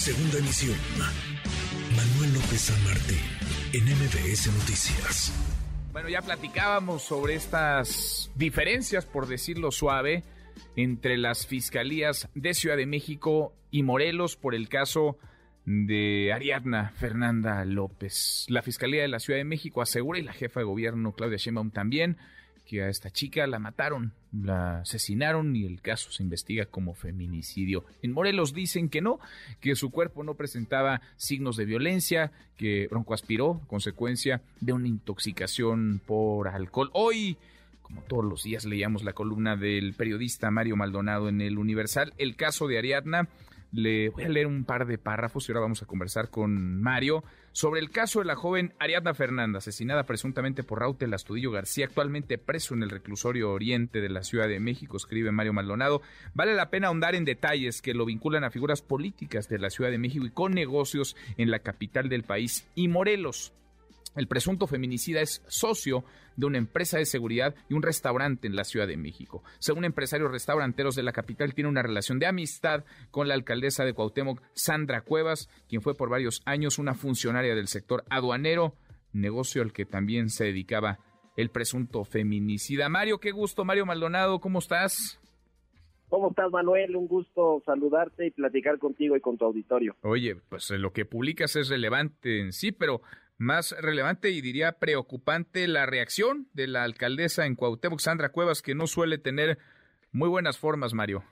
Segunda 0.00 0.38
emisión. 0.38 0.78
Manuel 1.94 2.32
López 2.32 2.58
San 2.58 2.84
Martín, 2.84 3.18
en 3.74 3.84
MBS 3.84 4.46
Noticias. 4.46 5.30
Bueno, 5.92 6.08
ya 6.08 6.22
platicábamos 6.22 7.02
sobre 7.02 7.34
estas 7.34 8.32
diferencias, 8.34 9.04
por 9.04 9.26
decirlo 9.26 9.70
suave, 9.70 10.24
entre 10.74 11.18
las 11.18 11.46
fiscalías 11.46 12.30
de 12.34 12.54
Ciudad 12.54 12.78
de 12.78 12.86
México 12.86 13.52
y 13.70 13.82
Morelos 13.82 14.36
por 14.36 14.54
el 14.54 14.70
caso 14.70 15.18
de 15.66 16.32
Ariadna 16.32 16.92
Fernanda 16.96 17.62
López. 17.66 18.46
La 18.48 18.62
Fiscalía 18.62 19.02
de 19.02 19.08
la 19.08 19.20
Ciudad 19.20 19.38
de 19.38 19.44
México 19.44 19.82
asegura 19.82 20.18
y 20.18 20.22
la 20.22 20.32
jefa 20.32 20.60
de 20.60 20.64
gobierno 20.64 21.12
Claudia 21.12 21.36
Sheinbaum 21.36 21.72
también 21.72 22.16
que 22.70 22.84
a 22.84 22.88
esta 22.88 23.10
chica 23.10 23.48
la 23.48 23.58
mataron, 23.58 24.12
la 24.30 24.82
asesinaron 24.82 25.56
y 25.56 25.66
el 25.66 25.80
caso 25.80 26.12
se 26.12 26.22
investiga 26.22 26.66
como 26.66 26.94
feminicidio. 26.94 27.84
En 28.00 28.12
Morelos 28.12 28.54
dicen 28.54 28.88
que 28.88 29.00
no, 29.00 29.18
que 29.58 29.74
su 29.74 29.90
cuerpo 29.90 30.22
no 30.22 30.34
presentaba 30.34 31.02
signos 31.16 31.56
de 31.56 31.64
violencia, 31.64 32.30
que 32.56 32.86
Bronco 32.88 33.12
aspiró 33.12 33.60
consecuencia 33.66 34.40
de 34.60 34.72
una 34.72 34.86
intoxicación 34.86 36.00
por 36.06 36.46
alcohol. 36.46 36.90
Hoy 36.92 37.36
como 37.82 38.02
todos 38.02 38.24
los 38.24 38.44
días 38.44 38.64
leíamos 38.64 39.02
la 39.02 39.14
columna 39.14 39.56
del 39.56 39.94
periodista 39.94 40.52
Mario 40.52 40.76
Maldonado 40.76 41.28
en 41.28 41.40
el 41.40 41.58
Universal, 41.58 42.14
el 42.18 42.36
caso 42.36 42.68
de 42.68 42.78
Ariadna. 42.78 43.26
Le 43.72 44.10
voy 44.10 44.24
a 44.24 44.28
leer 44.28 44.46
un 44.46 44.64
par 44.64 44.86
de 44.86 44.98
párrafos 44.98 45.48
y 45.48 45.52
ahora 45.52 45.60
vamos 45.60 45.82
a 45.82 45.86
conversar 45.86 46.30
con 46.30 46.80
Mario 46.80 47.22
sobre 47.52 47.80
el 47.80 47.90
caso 47.90 48.20
de 48.20 48.26
la 48.26 48.36
joven 48.36 48.74
Ariadna 48.78 49.12
Fernanda, 49.12 49.58
asesinada 49.58 50.04
presuntamente 50.04 50.62
por 50.62 50.80
Rautel 50.80 51.12
Astudillo 51.12 51.50
García, 51.50 51.86
actualmente 51.86 52.38
preso 52.38 52.74
en 52.74 52.84
el 52.84 52.90
reclusorio 52.90 53.50
oriente 53.50 54.00
de 54.00 54.08
la 54.08 54.22
Ciudad 54.22 54.46
de 54.46 54.60
México, 54.60 54.96
escribe 54.96 55.32
Mario 55.32 55.52
Maldonado. 55.52 56.00
Vale 56.32 56.54
la 56.54 56.70
pena 56.70 56.88
ahondar 56.88 57.16
en 57.16 57.24
detalles 57.24 57.82
que 57.82 57.94
lo 57.94 58.06
vinculan 58.06 58.44
a 58.44 58.50
figuras 58.50 58.82
políticas 58.82 59.48
de 59.48 59.58
la 59.58 59.70
Ciudad 59.70 59.90
de 59.90 59.98
México 59.98 60.24
y 60.26 60.30
con 60.30 60.52
negocios 60.52 61.16
en 61.38 61.50
la 61.50 61.58
capital 61.58 62.08
del 62.08 62.22
país 62.22 62.68
y 62.76 62.86
Morelos. 62.86 63.52
El 64.16 64.26
presunto 64.26 64.66
feminicida 64.66 65.20
es 65.20 65.42
socio 65.46 66.04
de 66.36 66.46
una 66.46 66.58
empresa 66.58 66.98
de 66.98 67.06
seguridad 67.06 67.54
y 67.68 67.74
un 67.74 67.82
restaurante 67.82 68.46
en 68.46 68.56
la 68.56 68.64
Ciudad 68.64 68.88
de 68.88 68.96
México. 68.96 69.44
Según 69.58 69.84
empresarios 69.84 70.32
restauranteros 70.32 70.96
de 70.96 71.02
la 71.02 71.12
capital, 71.12 71.54
tiene 71.54 71.70
una 71.70 71.82
relación 71.82 72.18
de 72.18 72.26
amistad 72.26 72.84
con 73.10 73.28
la 73.28 73.34
alcaldesa 73.34 73.84
de 73.84 73.94
Cuauhtémoc, 73.94 74.42
Sandra 74.52 75.02
Cuevas, 75.02 75.48
quien 75.68 75.82
fue 75.82 75.96
por 75.96 76.08
varios 76.08 76.42
años 76.44 76.78
una 76.78 76.94
funcionaria 76.94 77.54
del 77.54 77.68
sector 77.68 78.04
aduanero, 78.10 78.74
negocio 79.12 79.62
al 79.62 79.72
que 79.72 79.86
también 79.86 80.28
se 80.28 80.44
dedicaba 80.44 80.98
el 81.36 81.50
presunto 81.50 82.04
feminicida. 82.04 82.88
Mario, 82.88 83.18
qué 83.18 83.30
gusto. 83.30 83.64
Mario 83.64 83.86
Maldonado, 83.86 84.40
¿cómo 84.40 84.58
estás? 84.58 85.20
¿Cómo 86.08 86.30
estás, 86.30 86.50
Manuel? 86.50 86.96
Un 86.96 87.06
gusto 87.06 87.62
saludarte 87.64 88.26
y 88.26 88.30
platicar 88.32 88.78
contigo 88.80 89.16
y 89.16 89.20
con 89.20 89.38
tu 89.38 89.44
auditorio. 89.44 89.94
Oye, 90.02 90.34
pues 90.48 90.68
lo 90.70 90.92
que 90.92 91.04
publicas 91.04 91.54
es 91.54 91.68
relevante 91.68 92.40
en 92.40 92.52
sí, 92.52 92.72
pero 92.72 93.00
más 93.40 93.74
relevante 93.80 94.30
y 94.30 94.42
diría 94.42 94.72
preocupante 94.72 95.66
la 95.66 95.86
reacción 95.86 96.46
de 96.52 96.68
la 96.68 96.84
alcaldesa 96.84 97.46
en 97.46 97.56
Cuauhtémoc, 97.56 97.98
Sandra 97.98 98.28
Cuevas, 98.28 98.60
que 98.60 98.74
no 98.74 98.86
suele 98.86 99.16
tener 99.16 99.56
muy 100.12 100.28
buenas 100.28 100.58
formas, 100.58 100.92
Mario. 100.92 101.24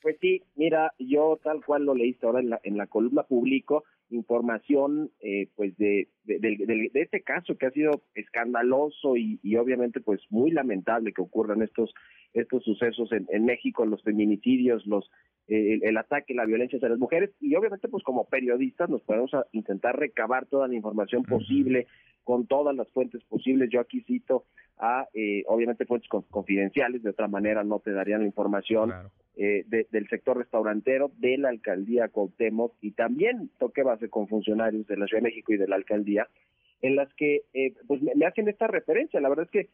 Pues 0.00 0.16
sí, 0.22 0.42
mira, 0.56 0.92
yo 0.98 1.38
tal 1.44 1.62
cual 1.62 1.84
lo 1.84 1.94
leíste 1.94 2.24
ahora 2.24 2.40
en 2.40 2.48
la, 2.48 2.60
en 2.62 2.78
la 2.78 2.86
columna 2.86 3.24
público, 3.24 3.84
información 4.08 5.10
eh, 5.20 5.48
pues 5.54 5.76
de, 5.76 6.08
de, 6.24 6.38
de, 6.38 6.90
este 6.94 7.20
caso 7.22 7.58
que 7.58 7.66
ha 7.66 7.70
sido 7.72 8.02
escandaloso 8.14 9.16
y, 9.16 9.38
y, 9.42 9.56
obviamente 9.56 10.00
pues 10.00 10.22
muy 10.30 10.50
lamentable 10.50 11.12
que 11.12 11.20
ocurran 11.20 11.60
estos 11.60 11.92
estos 12.34 12.64
sucesos 12.64 13.10
en, 13.12 13.26
en 13.30 13.44
México, 13.44 13.86
los 13.86 14.02
feminicidios, 14.02 14.86
los 14.86 15.10
eh, 15.50 15.80
el, 15.82 15.96
ataque, 15.96 16.34
la 16.34 16.44
violencia 16.44 16.76
hacia 16.76 16.90
las 16.90 16.98
mujeres 16.98 17.30
y 17.40 17.54
obviamente 17.54 17.88
pues 17.88 18.04
como 18.04 18.26
periodistas 18.26 18.90
nos 18.90 19.00
podemos 19.00 19.30
intentar 19.52 19.98
recabar 19.98 20.44
toda 20.44 20.68
la 20.68 20.74
información 20.74 21.22
posible 21.22 21.86
con 22.22 22.46
todas 22.46 22.76
las 22.76 22.86
fuentes 22.90 23.24
posibles. 23.24 23.70
Yo 23.70 23.80
aquí 23.80 24.02
cito 24.02 24.44
a 24.76 25.08
eh, 25.14 25.44
obviamente 25.46 25.86
fuentes 25.86 26.10
confidenciales, 26.28 27.02
de 27.02 27.08
otra 27.08 27.28
manera 27.28 27.64
no 27.64 27.80
te 27.80 27.92
darían 27.92 28.20
la 28.20 28.26
información 28.26 28.92
eh, 29.36 29.64
del 29.66 30.08
sector 30.10 30.36
restaurantero, 30.36 31.12
de 31.16 31.38
la 31.38 31.48
alcaldía 31.48 32.08
Cuauhtémoc 32.08 32.74
y 32.82 32.90
también 32.90 33.50
toqué 33.58 33.82
base 33.82 34.10
con 34.10 34.28
funcionarios 34.28 34.86
de 34.86 34.98
la 34.98 35.06
Ciudad 35.06 35.22
de 35.22 35.30
México 35.30 35.54
y 35.54 35.56
de 35.56 35.68
la 35.68 35.76
alcaldía 35.76 36.28
en 36.82 36.94
las 36.94 37.12
que 37.14 37.44
pues 37.86 38.02
me, 38.02 38.26
hacen 38.26 38.48
esta 38.48 38.66
referencia. 38.66 39.18
La 39.18 39.30
verdad 39.30 39.46
es 39.46 39.50
que 39.50 39.70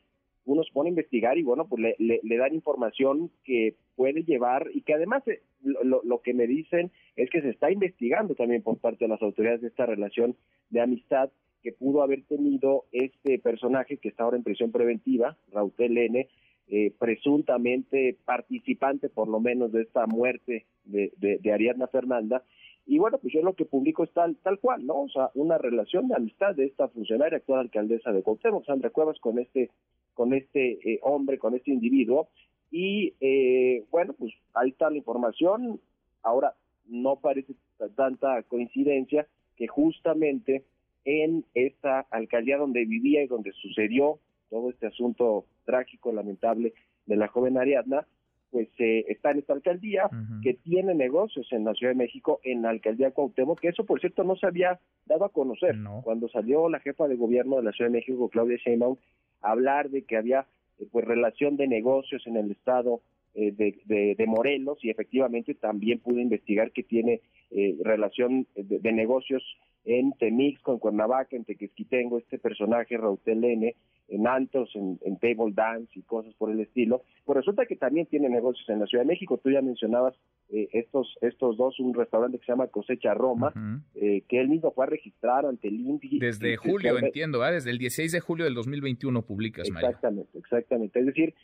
uno 0.47 0.63
se 0.63 0.73
pone 0.73 0.89
a 0.89 0.91
investigar 0.91 1.39
y 1.39 1.43
bueno, 1.43 1.67
pues 1.67 1.97
le, 1.99 2.21
le, 2.23 2.37
dan 2.37 2.55
información 2.55 3.31
que 3.45 3.75
puede 3.97 4.25
llevar 4.25 4.69
y 4.75 4.83
que 4.83 4.95
además 4.95 5.27
eh, 5.27 5.41
lo, 5.63 6.21
que 6.23 6.35
me 6.35 6.47
dicen 6.47 6.91
es 7.17 7.31
que 7.31 7.41
se 7.41 7.51
está 7.51 7.71
investigando 7.71 8.35
también 8.35 8.63
por 8.63 8.79
parte 8.79 9.05
de 9.05 9.09
las 9.09 9.23
autoridades 9.23 9.63
de 9.63 9.69
esta 9.69 9.87
relación 9.87 10.37
de 10.71 10.81
amistad 10.81 11.31
que 11.63 11.73
pudo 11.73 12.03
haber 12.03 12.23
tenido 12.25 12.85
este 12.93 13.39
personaje 13.39 13.97
que 13.97 14.09
está 14.09 14.25
ahora 14.25 14.37
en 14.37 14.43
prisión 14.43 14.71
preventiva, 14.71 15.37
Rautel 15.51 15.97
N., 15.97 16.29
eh, 16.67 16.93
presuntamente 16.99 18.17
participante 18.25 19.11
por 19.11 19.29
lo 19.29 19.39
menos 19.39 19.71
de 19.73 19.83
esta 19.83 20.07
muerte 20.07 20.65
de, 20.85 21.13
de, 21.19 21.39
de 21.39 21.53
Ariadna 21.53 21.89
Fernanda, 21.89 22.43
y 22.87 22.99
bueno, 22.99 23.19
pues 23.19 23.33
yo 23.33 23.43
lo 23.43 23.55
que 23.55 23.65
publico 23.65 24.05
es 24.05 24.13
tal, 24.13 24.37
tal 24.43 24.59
cual, 24.59 24.85
¿no? 24.85 25.03
O 25.03 25.09
sea, 25.09 25.31
una 25.35 25.57
relación 25.57 26.09
de 26.09 26.17
amistad 26.17 26.55
de 26.55 26.67
esta 26.67 26.89
funcionaria, 26.89 27.39
actual 27.39 27.61
alcaldesa 27.61 28.13
de 28.13 28.23
Cuauhtémoc, 28.23 28.67
Sandra 28.67 28.91
Cuevas, 28.91 29.19
con 29.21 29.39
este 29.39 29.71
con 30.13 30.33
este 30.33 30.79
eh, 30.89 31.01
hombre, 31.03 31.39
con 31.39 31.55
este 31.55 31.71
individuo. 31.71 32.29
Y 32.71 33.15
eh, 33.21 33.85
bueno, 33.91 34.13
pues 34.13 34.33
ahí 34.53 34.71
está 34.71 34.91
la 34.91 34.99
información. 34.99 35.81
Ahora, 36.23 36.55
no 36.87 37.17
parece 37.17 37.55
tanta 37.97 38.43
coincidencia 38.45 39.27
que 39.57 39.67
justamente 39.67 40.65
en 41.05 41.45
esta 41.55 42.01
alcaldía 42.11 42.59
donde 42.59 42.85
vivía 42.85 43.23
y 43.23 43.27
donde 43.27 43.53
sucedió 43.53 44.19
todo 44.51 44.71
este 44.71 44.87
asunto 44.87 45.47
trágico, 45.65 46.13
lamentable 46.13 46.75
de 47.07 47.17
la 47.17 47.29
joven 47.29 47.59
Ariadna, 47.59 48.07
pues 48.55 48.69
eh, 48.79 49.05
está 49.09 49.33
en 49.33 49.41
esta 49.41 49.53
alcaldía 49.53 50.09
que 50.41 50.55
tiene 50.55 50.95
negocios 50.95 51.45
en 51.51 51.65
la 51.65 51.75
Ciudad 51.75 51.93
de 51.93 51.99
México, 51.99 52.39
en 52.45 52.63
la 52.63 52.71
alcaldía 52.71 53.11
Cuauhtémoc, 53.11 53.59
que 53.59 53.67
eso 53.67 53.85
por 53.85 53.99
cierto 53.99 54.23
no 54.23 54.37
se 54.37 54.47
había 54.47 54.79
dado 55.07 55.25
a 55.25 55.31
conocer. 55.31 55.75
Cuando 56.05 56.29
salió 56.29 56.69
la 56.69 56.79
jefa 56.79 57.09
de 57.09 57.17
gobierno 57.17 57.57
de 57.57 57.65
la 57.65 57.73
Ciudad 57.73 57.91
de 57.91 57.99
México, 57.99 58.29
Claudia 58.29 58.57
Sheinbaum, 58.65 58.97
hablar 59.41 59.91
de 59.91 60.03
que 60.03 60.17
había 60.17 60.47
eh, 60.79 60.87
pues 60.93 61.05
relación 61.05 61.57
de 61.57 61.67
negocios 61.67 62.25
en 62.29 62.37
el 62.37 62.53
estado 62.53 63.01
eh, 63.35 63.53
de, 63.53 64.15
de, 64.17 64.27
Morelos 64.27 64.79
y 64.83 64.91
efectivamente 64.91 65.55
también 65.55 65.99
pude 65.99 66.23
investigar 66.23 66.71
que 66.73 66.83
tiene 66.83 67.21
eh, 67.51 67.77
relación 67.83 68.47
de, 68.55 68.93
negocios 68.93 69.43
en 69.85 70.13
Temixco, 70.13 70.73
en 70.73 70.79
Cuernavaca, 70.79 71.37
en 71.37 71.45
Tequesquitengo, 71.45 72.19
este 72.19 72.39
personaje 72.39 72.97
Rautel 72.97 73.45
N, 73.45 73.75
en 74.09 74.27
Antos, 74.27 74.71
en, 74.75 74.99
Table 75.19 75.53
Dance 75.53 75.91
y 75.95 76.03
cosas 76.03 76.33
por 76.35 76.51
el 76.51 76.61
estilo. 76.61 77.03
Pues 77.25 77.37
resulta 77.37 77.67
que 77.67 77.77
también 77.77 78.07
tiene 78.07 78.29
negocios 78.29 78.69
en 78.69 78.81
la 78.81 78.87
Ciudad 78.87 79.05
de 79.05 79.09
México. 79.09 79.39
Tú 79.43 79.51
ya 79.51 79.63
mencionabas 79.63 80.15
eh, 80.51 80.69
estos 80.73 81.17
estos 81.21 81.57
dos, 81.57 81.81
un 81.81 81.95
restaurante 81.95 82.39
que 82.39 82.45
se 82.45 82.53
llama 82.53 82.69
Cosecha 82.69 83.15
Roma, 83.15 83.53
eh, 83.95 84.23
que 84.29 84.41
él 84.41 84.49
mismo 84.49 84.73
fue 84.73 84.85
a 84.85 84.89
registrar 84.89 85.47
ante 85.47 85.69
el. 85.69 85.85
Desde 86.19 86.57
julio, 86.57 86.99
entiendo, 86.99 87.41
desde 87.41 87.71
el 87.71 87.79
16 87.79 88.13
de 88.13 88.21
julio 88.21 88.45
del 88.45 88.55
2021 88.55 89.23
publicas, 89.23 89.69
Exactamente, 89.69 90.39
exactamente. 90.39 91.01
Es 91.01 91.07
decir, 91.07 91.35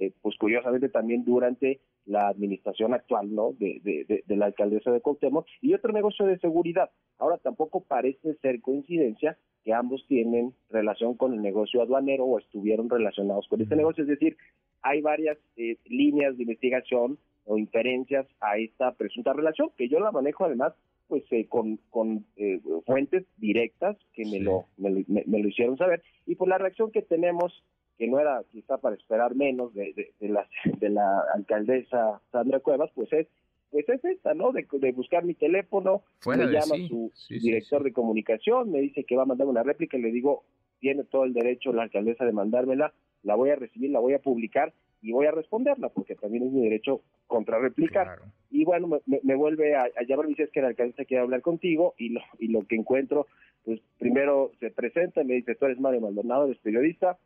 eh, 0.00 0.12
pues 0.22 0.36
curiosamente 0.38 0.88
también 0.88 1.24
durante 1.24 1.80
la 2.06 2.28
administración 2.28 2.94
actual, 2.94 3.34
¿no? 3.34 3.52
De, 3.52 3.80
de, 3.82 4.22
de, 4.26 4.36
la 4.36 4.46
alcaldesa 4.46 4.90
de 4.90 5.00
Cuauhtémoc 5.00 5.46
y 5.60 5.74
otro 5.74 5.92
negocio 5.92 6.24
de 6.24 6.38
seguridad. 6.38 6.90
Ahora 7.18 7.36
tampoco 7.38 7.82
parece 7.82 8.34
ser 8.36 8.60
coincidencia 8.60 9.36
que 9.64 9.74
ambos 9.74 10.06
tienen 10.08 10.54
relación 10.70 11.14
con 11.14 11.34
el 11.34 11.42
negocio 11.42 11.82
aduanero 11.82 12.24
o 12.24 12.38
estuvieron 12.38 12.88
relacionados 12.88 13.46
con 13.48 13.60
este 13.60 13.76
negocio. 13.76 14.04
Es 14.04 14.08
decir, 14.08 14.36
hay 14.82 15.02
varias 15.02 15.36
eh, 15.56 15.76
líneas 15.86 16.36
de 16.36 16.44
investigación 16.44 17.18
o 17.44 17.58
inferencias 17.58 18.26
a 18.40 18.58
esta 18.58 18.92
presunta 18.92 19.32
relación 19.32 19.70
que 19.76 19.88
yo 19.88 20.00
la 20.00 20.12
manejo 20.12 20.44
además 20.44 20.74
pues 21.08 21.24
eh, 21.30 21.46
con, 21.48 21.78
con 21.90 22.26
eh, 22.36 22.60
fuentes 22.84 23.24
directas 23.38 23.96
que 24.12 24.26
me, 24.26 24.40
lo, 24.40 24.66
me, 24.76 25.04
me, 25.08 25.38
lo 25.38 25.48
hicieron 25.48 25.78
saber 25.78 26.02
y 26.26 26.34
por 26.34 26.48
la 26.48 26.58
reacción 26.58 26.92
que 26.92 27.00
tenemos 27.00 27.64
que 27.98 28.06
no 28.06 28.18
era 28.20 28.42
quizá 28.50 28.78
para 28.78 28.96
esperar 28.96 29.34
menos 29.34 29.74
de, 29.74 30.12
de, 30.20 30.28
la, 30.28 30.48
de 30.78 30.88
la 30.88 31.24
alcaldesa 31.34 32.20
Sandra 32.30 32.60
Cuevas, 32.60 32.90
pues 32.94 33.12
es 33.12 33.26
pues 33.70 33.86
es 33.88 34.02
esta, 34.02 34.32
¿no? 34.32 34.52
De, 34.52 34.66
buscar 34.92 35.24
mi 35.24 35.34
teléfono, 35.34 36.02
me 36.26 36.46
llama 36.46 36.76
su 36.88 37.12
director 37.28 37.82
de 37.82 37.92
comunicación, 37.92 38.70
me 38.70 38.80
dice 38.80 39.04
que 39.04 39.14
va 39.14 39.24
a 39.24 39.26
mandar 39.26 39.46
una 39.46 39.62
réplica 39.62 39.98
y 39.98 40.02
le 40.02 40.10
digo, 40.10 40.44
tiene 40.80 41.04
todo 41.04 41.24
el 41.24 41.34
derecho 41.34 41.72
la 41.72 41.82
alcaldesa 41.82 42.24
de 42.24 42.32
mandármela, 42.32 42.94
la 43.22 43.34
voy 43.34 43.50
a 43.50 43.56
recibir, 43.56 43.90
la 43.90 44.00
voy 44.00 44.14
a 44.14 44.20
publicar 44.20 44.72
y 45.02 45.12
voy 45.12 45.26
a 45.26 45.32
responderla, 45.32 45.90
porque 45.90 46.14
también 46.14 46.44
es 46.44 46.52
mi 46.52 46.62
derecho 46.62 47.02
contrarreplicar. 47.26 48.20
Y 48.50 48.64
bueno, 48.64 48.88
me, 48.88 49.20
me, 49.22 49.34
vuelve 49.34 49.76
a, 49.76 49.82
a, 49.82 50.02
llamar, 50.08 50.24
me 50.26 50.30
dice, 50.30 50.44
es 50.44 50.50
que 50.50 50.62
la 50.62 50.68
alcaldesa 50.68 51.04
quiere 51.04 51.22
hablar 51.22 51.42
contigo 51.42 51.94
y 51.98 52.08
lo, 52.08 52.20
y 52.38 52.48
lo 52.48 52.66
que 52.66 52.74
encuentro, 52.74 53.26
pues 53.64 53.80
primero 53.98 54.50
se 54.60 54.70
presenta 54.70 55.22
y 55.22 55.26
me 55.26 55.34
dice, 55.34 55.54
tú 55.54 55.66
eres 55.66 55.78
Mario 55.78 56.00
Maldonado, 56.00 56.46
eres 56.46 56.58
periodista, 56.58 57.18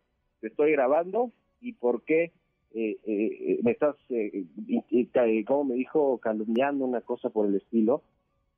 te 0.43 0.49
estoy 0.49 0.73
grabando 0.73 1.31
y 1.61 1.73
por 1.73 2.03
qué 2.03 2.33
eh, 2.75 2.99
eh, 3.07 3.61
me 3.63 3.71
estás, 3.71 3.95
eh, 4.11 4.45
como 5.47 5.65
me 5.65 5.75
dijo, 5.77 6.19
calumniando 6.19 6.85
una 6.85 7.01
cosa 7.01 7.31
por 7.31 7.47
el 7.47 7.55
estilo. 7.55 8.03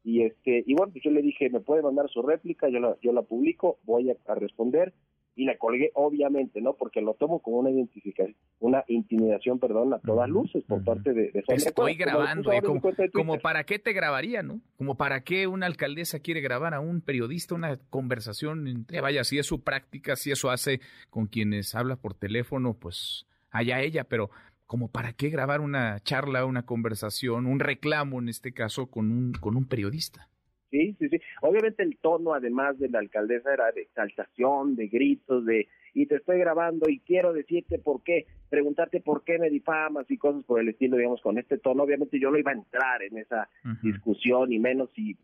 y 0.02 0.22
este 0.22 0.64
y 0.66 0.74
bueno, 0.74 0.92
pues 0.92 1.04
yo 1.04 1.10
le 1.10 1.22
dije, 1.22 1.50
me 1.50 1.60
puede 1.60 1.82
mandar 1.82 2.08
su 2.08 2.22
réplica, 2.22 2.68
yo 2.68 2.80
la, 2.80 2.96
yo 3.02 3.12
la 3.12 3.22
publico, 3.22 3.78
voy 3.84 4.10
a, 4.10 4.34
responder 4.34 4.92
y 5.36 5.44
la 5.44 5.56
colgué 5.56 5.90
obviamente, 5.94 6.60
¿no? 6.60 6.74
Porque 6.74 7.00
lo 7.00 7.14
tomo 7.14 7.40
como 7.40 7.58
una 7.58 7.70
identificación, 7.70 8.36
una 8.60 8.84
intimidación, 8.88 9.58
perdón, 9.58 9.94
a 9.94 9.98
todas 9.98 10.28
luces 10.28 10.64
por 10.64 10.84
parte 10.84 11.12
de, 11.12 11.30
de 11.32 11.44
Estoy 11.48 11.94
grabando, 11.94 12.52
eh, 12.52 12.62
como, 12.62 12.80
como, 13.12 13.38
para 13.38 13.64
qué 13.64 13.78
te 13.78 13.92
grabaría, 13.92 14.42
¿no? 14.42 14.60
Como 14.76 14.96
para 14.96 15.22
qué 15.22 15.46
una 15.46 15.66
alcaldesa 15.66 16.20
quiere 16.20 16.40
grabar 16.40 16.74
a 16.74 16.80
un 16.80 17.00
periodista 17.00 17.54
una 17.54 17.76
conversación 17.90 18.68
entre, 18.68 19.00
vaya, 19.00 19.24
si 19.24 19.38
es 19.38 19.46
su 19.46 19.62
práctica, 19.62 20.16
si 20.16 20.30
eso 20.30 20.50
hace 20.50 20.80
con 21.10 21.26
quienes 21.26 21.74
habla 21.74 21.96
por 21.96 22.14
teléfono, 22.14 22.74
pues 22.74 23.26
allá 23.50 23.80
ella, 23.80 24.04
pero 24.04 24.30
como 24.66 24.88
para 24.88 25.12
qué 25.12 25.28
grabar 25.28 25.60
una 25.60 26.00
charla, 26.00 26.44
una 26.44 26.64
conversación, 26.64 27.46
un 27.46 27.60
reclamo 27.60 28.20
en 28.20 28.28
este 28.28 28.52
caso 28.52 28.86
con 28.86 29.10
un, 29.10 29.32
con 29.32 29.56
un 29.56 29.66
periodista. 29.66 30.28
Sí, 30.74 30.96
sí, 30.98 31.08
sí. 31.08 31.20
Obviamente 31.40 31.84
el 31.84 31.98
tono, 31.98 32.34
además 32.34 32.76
de 32.80 32.88
la 32.88 32.98
alcaldesa, 32.98 33.54
era 33.54 33.70
de 33.70 33.82
exaltación, 33.82 34.74
de 34.74 34.88
gritos, 34.88 35.46
de 35.46 35.68
y 35.94 36.06
te 36.06 36.16
estoy 36.16 36.40
grabando 36.40 36.90
y 36.90 36.98
quiero 36.98 37.32
decirte 37.32 37.78
por 37.78 38.02
qué, 38.02 38.26
preguntarte 38.50 39.00
por 39.00 39.22
qué 39.22 39.38
me 39.38 39.50
difamas 39.50 40.10
y 40.10 40.18
cosas 40.18 40.42
por 40.42 40.60
el 40.60 40.68
estilo, 40.70 40.96
digamos, 40.96 41.20
con 41.20 41.38
este 41.38 41.58
tono. 41.58 41.84
Obviamente 41.84 42.18
yo 42.18 42.32
no 42.32 42.38
iba 42.38 42.50
a 42.50 42.54
entrar 42.54 43.04
en 43.04 43.18
esa 43.18 43.48
discusión, 43.84 44.52
y 44.52 44.58
menos 44.58 44.90
si 44.96 45.16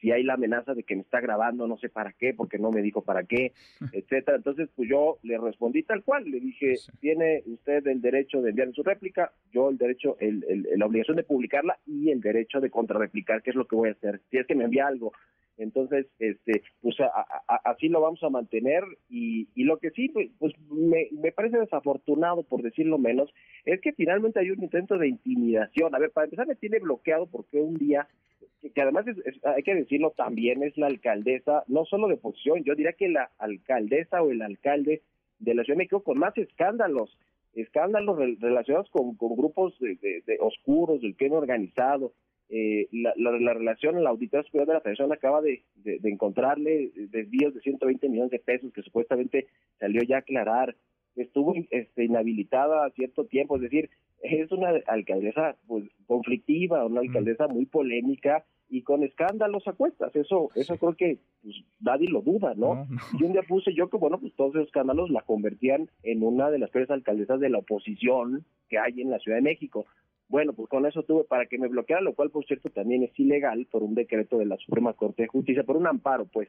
si 0.00 0.10
hay 0.10 0.22
la 0.22 0.34
amenaza 0.34 0.74
de 0.74 0.82
que 0.82 0.96
me 0.96 1.02
está 1.02 1.20
grabando, 1.20 1.66
no 1.66 1.78
sé 1.78 1.88
para 1.88 2.12
qué, 2.12 2.34
porque 2.34 2.58
no 2.58 2.70
me 2.70 2.82
dijo 2.82 3.02
para 3.02 3.24
qué, 3.24 3.52
etcétera. 3.92 4.36
Entonces, 4.38 4.68
pues 4.74 4.88
yo 4.88 5.18
le 5.22 5.38
respondí 5.38 5.82
tal 5.82 6.02
cual, 6.02 6.24
le 6.24 6.40
dije, 6.40 6.74
tiene 7.00 7.42
usted 7.46 7.86
el 7.86 8.00
derecho 8.00 8.40
de 8.42 8.50
enviar 8.50 8.72
su 8.72 8.82
réplica, 8.82 9.32
yo 9.52 9.70
el 9.70 9.78
derecho, 9.78 10.16
el, 10.20 10.44
la 10.76 10.86
obligación 10.86 11.16
de 11.16 11.24
publicarla 11.24 11.78
y 11.86 12.10
el 12.10 12.20
derecho 12.20 12.60
de 12.60 12.70
contrarreplicar, 12.70 13.42
que 13.42 13.50
es 13.50 13.56
lo 13.56 13.66
que 13.66 13.76
voy 13.76 13.88
a 13.90 13.92
hacer. 13.92 14.20
Si 14.30 14.38
es 14.38 14.46
que 14.46 14.54
me 14.54 14.64
envía 14.64 14.86
algo, 14.86 15.12
entonces, 15.58 16.06
este, 16.18 16.62
pues 16.82 16.96
así 17.64 17.88
lo 17.88 18.00
vamos 18.00 18.22
a 18.22 18.28
mantener 18.28 18.84
y, 19.08 19.48
y 19.54 19.64
lo 19.64 19.78
que 19.78 19.90
sí, 19.90 20.08
pues, 20.10 20.28
pues 20.38 20.52
me, 20.70 21.32
parece 21.32 21.58
desafortunado, 21.58 22.42
por 22.42 22.62
decirlo 22.62 22.98
menos, 22.98 23.32
es 23.64 23.80
que 23.80 23.92
finalmente 23.92 24.38
hay 24.38 24.50
un 24.50 24.62
intento 24.62 24.98
de 24.98 25.08
intimidación. 25.08 25.94
A 25.94 25.98
ver, 25.98 26.10
para 26.10 26.26
empezar 26.26 26.46
me 26.46 26.56
tiene 26.56 26.78
bloqueado 26.78 27.26
porque 27.26 27.58
un 27.58 27.74
día, 27.74 28.06
que, 28.74 28.80
además 28.80 29.06
hay 29.44 29.62
que 29.62 29.74
decirlo 29.74 30.10
también, 30.10 30.62
es 30.62 30.76
la 30.76 30.88
alcaldesa, 30.88 31.64
no 31.68 31.86
solo 31.86 32.08
de 32.08 32.14
oposición, 32.14 32.62
yo 32.64 32.74
diría 32.74 32.92
que 32.92 33.08
la 33.08 33.30
alcaldesa 33.38 34.22
o 34.22 34.30
el 34.30 34.42
alcalde 34.42 35.02
de 35.38 35.54
la 35.54 35.64
Ciudad 35.64 35.76
de 35.76 35.84
México 35.84 36.02
con 36.02 36.18
más 36.18 36.36
escándalos, 36.36 37.16
escándalos 37.54 38.18
relacionados 38.40 38.90
con, 38.90 39.16
grupos 39.16 39.74
de 39.80 40.38
oscuros, 40.40 41.00
del 41.00 41.16
crimen 41.16 41.38
organizado, 41.38 42.12
eh, 42.48 42.88
la, 42.92 43.12
la, 43.16 43.54
relación, 43.54 44.02
la 44.02 44.10
auditora 44.10 44.44
superior 44.44 44.68
de 44.68 44.74
la 44.74 44.80
Federación 44.80 45.12
acaba 45.12 45.40
de, 45.42 45.62
de, 45.76 45.98
encontrarle 46.08 46.92
desvíos 47.10 47.54
de 47.54 47.60
120 47.60 48.08
millones 48.08 48.30
de 48.30 48.38
pesos 48.38 48.72
que 48.72 48.82
supuestamente 48.82 49.48
salió 49.80 50.02
ya 50.02 50.16
a 50.16 50.20
aclarar, 50.20 50.76
estuvo 51.16 51.54
este, 51.70 52.04
inhabilitada 52.04 52.86
a 52.86 52.90
cierto 52.90 53.24
tiempo, 53.24 53.56
es 53.56 53.62
decir, 53.62 53.90
es 54.22 54.50
una 54.52 54.68
alcaldesa 54.86 55.56
pues, 55.66 55.84
conflictiva, 56.06 56.86
una 56.86 57.00
alcaldesa 57.00 57.48
muy 57.48 57.66
polémica 57.66 58.44
y 58.68 58.82
con 58.82 59.02
escándalos 59.02 59.66
a 59.68 59.72
cuestas, 59.72 60.14
eso 60.16 60.50
eso 60.54 60.76
creo 60.76 60.94
que 60.94 61.18
pues, 61.42 61.56
nadie 61.80 62.08
lo 62.08 62.20
duda, 62.20 62.54
¿no? 62.56 62.86
Y 63.18 63.24
un 63.24 63.32
día 63.32 63.42
puse 63.42 63.72
yo 63.74 63.88
que, 63.88 63.96
bueno, 63.96 64.18
pues 64.18 64.34
todos 64.34 64.54
esos 64.54 64.66
escándalos 64.66 65.10
la 65.10 65.22
convertían 65.22 65.88
en 66.02 66.22
una 66.22 66.50
de 66.50 66.58
las 66.58 66.70
peores 66.70 66.90
alcaldesas 66.90 67.38
de 67.40 67.50
la 67.50 67.58
oposición 67.58 68.44
que 68.68 68.78
hay 68.78 69.00
en 69.00 69.10
la 69.10 69.18
Ciudad 69.18 69.38
de 69.38 69.42
México. 69.42 69.86
Bueno, 70.28 70.52
pues 70.52 70.68
con 70.68 70.86
eso 70.86 71.02
tuve 71.04 71.24
para 71.24 71.46
que 71.46 71.58
me 71.58 71.68
bloqueara, 71.68 72.02
lo 72.02 72.14
cual, 72.14 72.30
por 72.30 72.44
cierto, 72.44 72.68
también 72.70 73.04
es 73.04 73.18
ilegal 73.18 73.66
por 73.70 73.82
un 73.82 73.94
decreto 73.94 74.38
de 74.38 74.46
la 74.46 74.56
Suprema 74.56 74.92
Corte 74.92 75.22
de 75.22 75.28
Justicia, 75.28 75.62
por 75.62 75.76
un 75.76 75.86
amparo, 75.86 76.26
pues, 76.26 76.48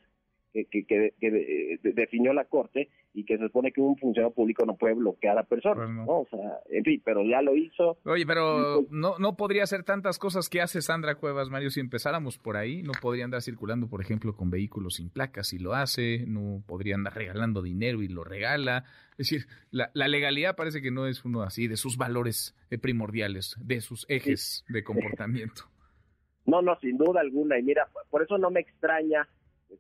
que, 0.53 0.65
que, 0.65 1.13
que, 1.19 1.79
definió 1.83 2.33
la 2.33 2.45
Corte 2.45 2.89
y 3.13 3.25
que 3.25 3.37
se 3.37 3.45
supone 3.45 3.71
que 3.71 3.81
un 3.81 3.97
funcionario 3.97 4.33
público 4.33 4.65
no 4.65 4.75
puede 4.75 4.93
bloquear 4.93 5.37
a 5.37 5.43
personas, 5.43 5.85
pues 5.85 5.89
¿no? 5.89 6.19
O 6.19 6.27
sea, 6.29 6.59
en 6.69 6.83
fin, 6.83 7.01
pero 7.03 7.23
ya 7.23 7.41
lo 7.41 7.55
hizo. 7.55 7.97
Oye, 8.05 8.25
pero 8.25 8.81
pues 8.81 8.91
no, 8.91 9.17
no 9.17 9.35
podría 9.35 9.63
hacer 9.63 9.83
tantas 9.83 10.19
cosas 10.19 10.49
que 10.49 10.61
hace 10.61 10.81
Sandra 10.81 11.15
Cuevas, 11.15 11.49
Mario, 11.49 11.69
si 11.69 11.79
empezáramos 11.79 12.37
por 12.37 12.57
ahí. 12.57 12.83
No 12.83 12.93
podría 13.01 13.25
andar 13.25 13.41
circulando, 13.41 13.87
por 13.87 14.01
ejemplo, 14.01 14.35
con 14.35 14.49
vehículos 14.49 14.95
sin 14.95 15.09
placas 15.09 15.53
y 15.53 15.59
lo 15.59 15.73
hace. 15.73 16.25
No 16.27 16.63
podría 16.65 16.95
andar 16.95 17.15
regalando 17.15 17.61
dinero 17.61 18.01
y 18.01 18.07
lo 18.07 18.23
regala. 18.23 18.85
Es 19.11 19.29
decir, 19.29 19.47
la, 19.71 19.89
la 19.93 20.07
legalidad 20.07 20.55
parece 20.55 20.81
que 20.81 20.91
no 20.91 21.07
es 21.07 21.25
uno 21.25 21.41
así 21.41 21.67
de 21.67 21.77
sus 21.77 21.97
valores 21.97 22.55
eh, 22.69 22.77
primordiales, 22.77 23.55
de 23.59 23.81
sus 23.81 24.05
ejes 24.09 24.63
de 24.69 24.83
comportamiento. 24.83 25.63
No, 26.47 26.61
no, 26.61 26.79
sin 26.79 26.97
duda 26.97 27.19
alguna. 27.19 27.59
Y 27.59 27.63
mira, 27.63 27.89
por 28.09 28.23
eso 28.23 28.37
no 28.37 28.49
me 28.49 28.61
extraña 28.61 29.27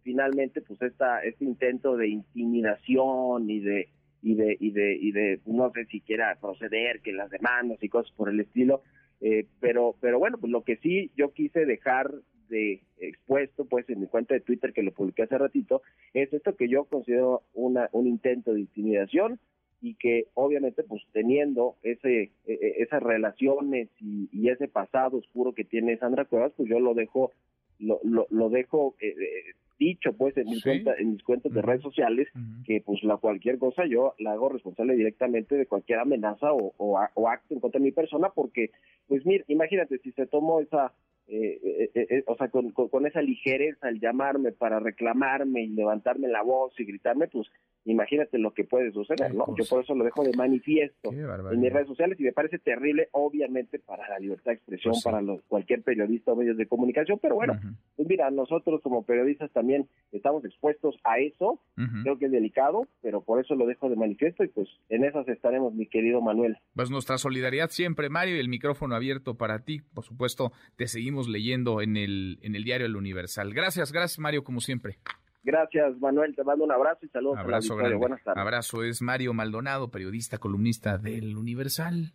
finalmente 0.03 0.61
pues 0.61 0.81
esta 0.81 1.23
este 1.23 1.45
intento 1.45 1.97
de 1.97 2.09
intimidación 2.09 3.49
y 3.49 3.59
de 3.59 3.89
y 4.21 4.35
de 4.35 4.57
y 4.59 4.71
de 4.71 4.95
y 4.95 5.11
de 5.11 5.39
no 5.45 5.71
sé 5.71 5.85
si 5.85 6.01
quiera 6.01 6.37
proceder 6.39 7.01
que 7.01 7.13
las 7.13 7.29
demandas 7.29 7.81
y 7.81 7.89
cosas 7.89 8.11
por 8.15 8.29
el 8.29 8.39
estilo 8.39 8.81
eh, 9.21 9.45
pero 9.59 9.95
pero 10.01 10.19
bueno 10.19 10.37
pues 10.37 10.51
lo 10.51 10.63
que 10.63 10.77
sí 10.77 11.11
yo 11.15 11.33
quise 11.33 11.65
dejar 11.65 12.11
de 12.49 12.81
expuesto 12.99 13.65
pues 13.65 13.89
en 13.89 14.01
mi 14.01 14.07
cuenta 14.07 14.33
de 14.33 14.41
Twitter 14.41 14.73
que 14.73 14.83
lo 14.83 14.91
publiqué 14.91 15.23
hace 15.23 15.37
ratito 15.37 15.81
es 16.13 16.31
esto 16.33 16.55
que 16.55 16.67
yo 16.67 16.85
considero 16.85 17.43
una 17.53 17.89
un 17.91 18.07
intento 18.07 18.53
de 18.53 18.61
intimidación 18.61 19.39
y 19.79 19.93
que 19.95 20.27
obviamente 20.33 20.83
pues 20.83 21.03
teniendo 21.11 21.75
ese 21.83 22.31
e, 22.45 22.53
e, 22.53 22.81
esas 22.81 23.03
relaciones 23.03 23.89
y, 23.99 24.27
y, 24.31 24.49
ese 24.49 24.67
pasado 24.67 25.17
oscuro 25.17 25.53
que 25.53 25.63
tiene 25.63 25.97
Sandra 25.97 26.25
Cuevas 26.25 26.53
pues 26.57 26.67
yo 26.67 26.79
lo 26.79 26.95
dejo 26.95 27.31
lo, 27.79 27.99
lo, 28.03 28.27
lo 28.29 28.49
dejo 28.49 28.95
eh, 28.99 29.09
eh 29.09 29.53
dicho 29.79 30.13
pues 30.13 30.35
en 30.37 30.45
mis, 30.45 30.65
en 30.65 31.11
mis 31.11 31.23
cuentas 31.23 31.53
de 31.53 31.61
redes 31.61 31.81
sociales 31.81 32.27
que 32.65 32.81
pues 32.81 33.03
la 33.03 33.17
cualquier 33.17 33.59
cosa 33.59 33.85
yo 33.85 34.15
la 34.19 34.31
hago 34.31 34.49
responsable 34.49 34.95
directamente 34.95 35.55
de 35.55 35.67
cualquier 35.67 35.99
amenaza 35.99 36.51
o, 36.51 36.73
o, 36.77 37.29
acto 37.29 37.53
en 37.53 37.59
contra 37.59 37.79
de 37.79 37.85
mi 37.85 37.91
persona 37.91 38.29
porque 38.29 38.71
pues 39.07 39.25
mira 39.25 39.43
imagínate 39.47 39.99
si 39.99 40.11
se 40.13 40.25
tomó 40.25 40.61
esa 40.61 40.93
eh, 41.29 41.89
eh, 41.93 42.07
eh, 42.09 42.23
o 42.25 42.37
sea, 42.37 42.47
con, 42.49 42.71
con, 42.71 43.05
esa 43.05 43.21
ligereza 43.21 43.87
al 43.87 43.99
llamarme 43.99 44.53
para 44.53 44.79
reclamarme 44.79 45.63
y 45.63 45.67
levantarme 45.67 46.29
la 46.29 46.41
voz 46.41 46.73
y 46.79 46.85
gritarme, 46.85 47.27
pues 47.27 47.49
imagínate 47.83 48.37
lo 48.37 48.53
que 48.53 48.63
puede 48.63 48.91
suceder, 48.93 49.33
¿no? 49.33 49.45
Yo 49.57 49.65
por 49.69 49.83
eso 49.83 49.93
lo 49.93 50.05
dejo 50.05 50.23
de 50.23 50.35
manifiesto 50.37 51.09
en 51.11 51.59
mis 51.59 51.73
redes 51.73 51.87
sociales 51.87 52.17
y 52.19 52.23
me 52.23 52.31
parece 52.31 52.59
terrible, 52.59 53.09
obviamente, 53.11 53.77
para 53.79 54.07
la 54.07 54.19
libertad 54.19 54.51
de 54.51 54.55
expresión, 54.55 54.93
pues 54.93 55.03
para 55.03 55.21
los, 55.21 55.41
cualquier 55.47 55.83
periodista 55.83 56.31
o 56.31 56.35
medios 56.37 56.57
de 56.57 56.65
comunicación, 56.65 57.19
pero 57.21 57.35
bueno, 57.35 57.59
pues 57.95 58.07
mira, 58.07 58.29
nosotros 58.31 58.81
como 58.81 59.03
periodistas 59.03 59.51
también 59.51 59.87
estamos 60.13 60.45
expuestos 60.45 60.95
a 61.03 61.19
eso, 61.19 61.59
creo 62.03 62.17
que 62.17 62.25
es 62.25 62.31
delicado, 62.31 62.87
pero 63.01 63.21
por 63.21 63.41
eso 63.41 63.55
lo 63.55 63.65
dejo 63.65 63.89
de 63.89 63.95
manifiesto 63.97 64.45
y 64.45 64.47
pues 64.47 64.69
en 64.89 65.03
esas 65.03 65.27
estaremos, 65.27 65.73
mi 65.73 65.87
querido 65.87 66.21
Manuel. 66.21 66.57
Pues 66.73 66.89
nuestra 66.89 67.17
solidaridad 67.17 67.69
siempre, 67.69 68.09
Mario, 68.09 68.37
y 68.37 68.39
el 68.39 68.49
micrófono 68.49 68.95
abierto 68.95 69.35
para 69.35 69.59
ti, 69.59 69.81
por 69.93 70.03
supuesto, 70.03 70.51
te 70.75 70.87
seguimos 70.87 71.16
leyendo 71.25 71.81
en 71.81 71.97
el, 71.97 72.37
en 72.41 72.55
el 72.55 72.63
diario 72.63 72.85
El 72.85 72.95
Universal. 72.95 73.53
Gracias, 73.53 73.91
gracias 73.91 74.19
Mario, 74.19 74.43
como 74.43 74.61
siempre. 74.61 74.99
Gracias, 75.47 75.97
Manuel. 76.01 76.35
Te 76.35 76.43
mando 76.43 76.65
un 76.65 76.71
abrazo 76.73 77.05
y 77.05 77.07
saludos. 77.07 77.37
Abrazo 77.37 77.75
Buenas 77.75 78.21
tardes. 78.21 78.41
Abrazo. 78.41 78.83
Es 78.83 79.01
Mario 79.01 79.33
Maldonado, 79.33 79.89
periodista, 79.89 80.39
columnista 80.39 80.97
del 80.97 81.37
Universal. 81.37 82.11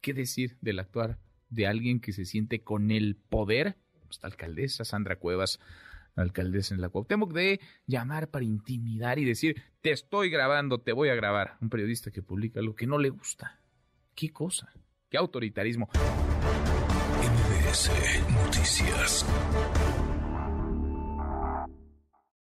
¿Qué 0.00 0.12
decir 0.12 0.56
del 0.60 0.80
actuar 0.80 1.18
de 1.50 1.68
alguien 1.68 2.00
que 2.00 2.12
se 2.12 2.24
siente 2.24 2.64
con 2.64 2.90
el 2.90 3.14
poder? 3.14 3.76
Esta 4.10 4.26
alcaldesa, 4.26 4.84
Sandra 4.84 5.20
Cuevas, 5.20 5.60
alcaldesa 6.16 6.74
en 6.74 6.80
la 6.80 6.88
Cuauhtémoc, 6.88 7.32
de 7.32 7.60
llamar 7.86 8.28
para 8.28 8.44
intimidar 8.44 9.20
y 9.20 9.24
decir, 9.24 9.62
te 9.80 9.92
estoy 9.92 10.28
grabando, 10.28 10.80
te 10.80 10.92
voy 10.92 11.10
a 11.10 11.14
grabar. 11.14 11.56
Un 11.60 11.70
periodista 11.70 12.10
que 12.10 12.22
publica 12.22 12.60
lo 12.60 12.74
que 12.74 12.88
no 12.88 12.98
le 12.98 13.10
gusta. 13.10 13.60
¿Qué 14.16 14.30
cosa? 14.30 14.72
¿Qué 15.08 15.16
autoritarismo? 15.16 15.88
MBS 17.74 18.22
Noticias. 18.30 19.24